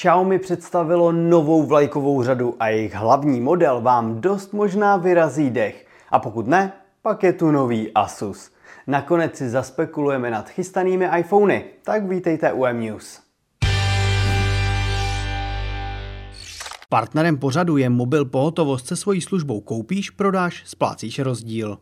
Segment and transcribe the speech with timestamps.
[0.00, 5.86] Xiaomi představilo novou vlajkovou řadu a jejich hlavní model vám dost možná vyrazí dech.
[6.10, 8.50] A pokud ne, pak je tu nový Asus.
[8.86, 13.20] Nakonec si zaspekulujeme nad chystanými iPhony, tak vítejte u M-News.
[16.88, 21.78] Partnerem pořadu je mobil pohotovost se svojí službou koupíš, prodáš, splácíš rozdíl.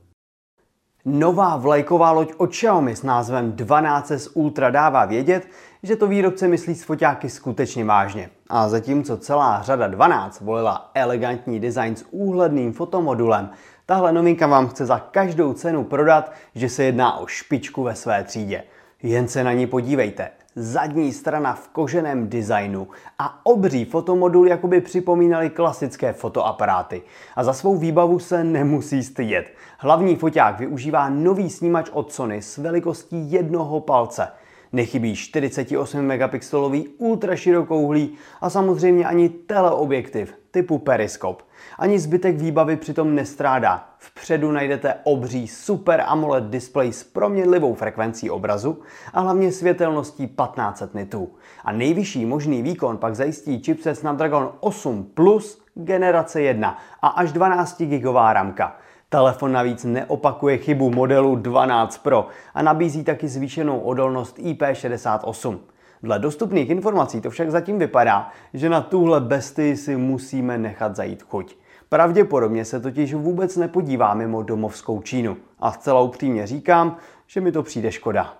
[1.10, 5.48] Nová vlajková loď od Xiaomi s názvem 12S Ultra dává vědět,
[5.82, 8.30] že to výrobce myslí s foťáky skutečně vážně.
[8.48, 13.50] A zatímco celá řada 12 volila elegantní design s úhledným fotomodulem,
[13.86, 18.24] tahle novinka vám chce za každou cenu prodat, že se jedná o špičku ve své
[18.24, 18.62] třídě.
[19.02, 20.30] Jen se na ní podívejte.
[20.60, 27.02] Zadní strana v koženém designu a obří fotomodul jakoby připomínaly klasické fotoaparáty.
[27.36, 29.54] A za svou výbavu se nemusí stydět.
[29.78, 34.28] Hlavní foťák využívá nový snímač od Sony s velikostí jednoho palce.
[34.72, 41.42] Nechybí 48 megapixelový ultraširokouhlý a samozřejmě ani teleobjektiv typu periskop.
[41.78, 43.88] Ani zbytek výbavy přitom nestrádá.
[43.98, 48.78] Vpředu najdete obří Super AMOLED display s proměnlivou frekvencí obrazu
[49.12, 51.30] a hlavně světelností 1500 nitů.
[51.64, 57.82] A nejvyšší možný výkon pak zajistí chipset Snapdragon 8 Plus generace 1 a až 12
[57.82, 58.76] GB ramka.
[59.08, 65.58] Telefon navíc neopakuje chybu modelu 12 Pro a nabízí taky zvýšenou odolnost IP68.
[66.02, 71.22] Dle dostupných informací to však zatím vypadá, že na tuhle bestii si musíme nechat zajít
[71.22, 71.56] chuť.
[71.88, 75.36] Pravděpodobně se totiž vůbec nepodívá mimo domovskou Čínu.
[75.60, 78.37] A zcela upřímně říkám, že mi to přijde škoda.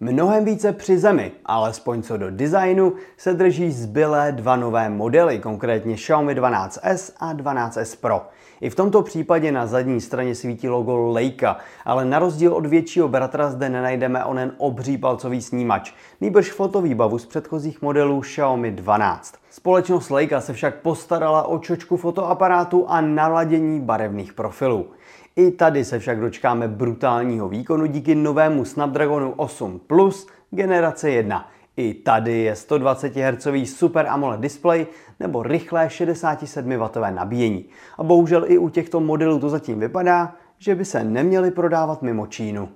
[0.00, 5.94] Mnohem více při zemi, alespoň co do designu, se drží zbylé dva nové modely, konkrétně
[5.94, 8.26] Xiaomi 12S a 12S Pro.
[8.60, 13.08] I v tomto případě na zadní straně svítí logo Leica, ale na rozdíl od většího
[13.08, 19.34] bratra zde nenajdeme onen obří palcový snímač, nýbrž fotovýbavu z předchozích modelů Xiaomi 12.
[19.50, 24.86] Společnost Leica se však postarala o čočku fotoaparátu a naladění barevných profilů.
[25.38, 31.50] I tady se však dočkáme brutálního výkonu díky novému Snapdragonu 8 Plus generace 1.
[31.76, 34.86] I tady je 120 Hz Super AMOLED display
[35.20, 37.64] nebo rychlé 67W nabíjení.
[37.98, 42.26] A bohužel i u těchto modelů to zatím vypadá, že by se neměly prodávat mimo
[42.26, 42.68] Čínu.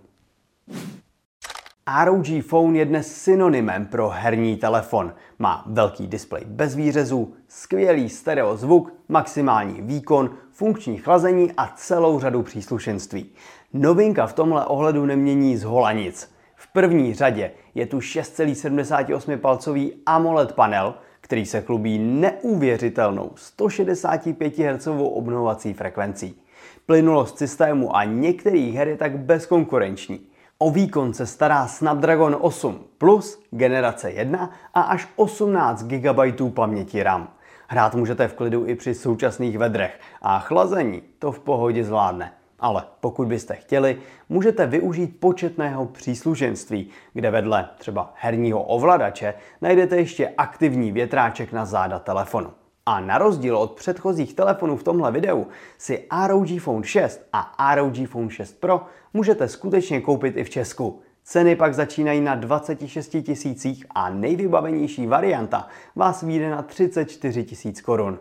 [2.05, 5.15] ROG Phone je dnes synonymem pro herní telefon.
[5.39, 12.43] Má velký displej bez výřezů, skvělý stereo zvuk, maximální výkon, funkční chlazení a celou řadu
[12.43, 13.31] příslušenství.
[13.73, 16.35] Novinka v tomhle ohledu nemění z hola nic.
[16.55, 24.87] V první řadě je tu 6,78 palcový AMOLED panel, který se chlubí neuvěřitelnou 165 Hz
[24.87, 26.43] obnovací frekvencí.
[26.87, 30.30] Plynulost systému a některých her je tak bezkonkurenční.
[30.63, 37.29] O výkon se stará Snapdragon 8 Plus generace 1 a až 18 GB paměti RAM.
[37.69, 42.33] Hrát můžete v klidu i při současných vedrech a chlazení to v pohodě zvládne.
[42.59, 50.29] Ale pokud byste chtěli, můžete využít početného příslušenství, kde vedle třeba herního ovladače najdete ještě
[50.29, 52.51] aktivní větráček na záda telefonu.
[52.87, 55.47] A na rozdíl od předchozích telefonů v tomhle videu
[55.79, 61.03] si ROG Phone 6 a ROG Phone 6 Pro můžete skutečně koupit i v Česku.
[61.25, 68.19] Ceny pak začínají na 26 tisících a nejvybavenější varianta vás vyjde na 34 tisíc korun.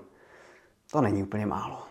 [0.92, 1.84] To není úplně málo.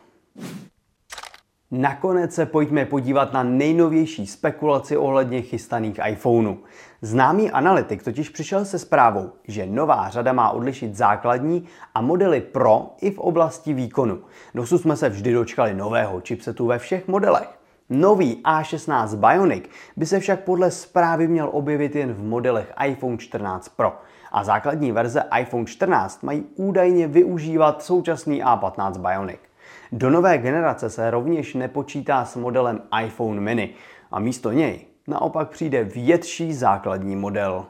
[1.70, 6.58] Nakonec se pojďme podívat na nejnovější spekulaci ohledně chystaných iPhoneů.
[7.02, 11.64] Známý analytik totiž přišel se zprávou, že nová řada má odlišit základní
[11.94, 14.18] a modely Pro i v oblasti výkonu.
[14.54, 17.58] Dosud jsme se vždy dočkali nového chipsetu ve všech modelech.
[17.90, 19.64] Nový A16 Bionic
[19.96, 23.98] by se však podle zprávy měl objevit jen v modelech iPhone 14 Pro
[24.32, 29.47] a základní verze iPhone 14 mají údajně využívat současný A15 Bionic.
[29.92, 33.74] Do nové generace se rovněž nepočítá s modelem iPhone mini
[34.10, 37.66] a místo něj naopak přijde větší základní model.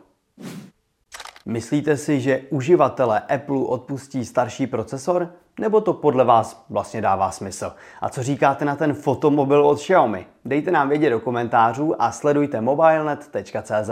[1.47, 5.32] Myslíte si, že uživatelé Apple odpustí starší procesor?
[5.61, 7.73] Nebo to podle vás vlastně dává smysl?
[8.00, 10.26] A co říkáte na ten fotomobil od Xiaomi?
[10.44, 13.90] Dejte nám vědět do komentářů a sledujte mobilenet.cz.